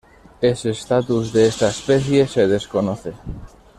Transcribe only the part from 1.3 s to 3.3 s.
de esta especie se desconoce.